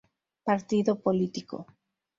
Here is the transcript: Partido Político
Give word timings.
Partido 0.43 0.95
Político 0.97 1.67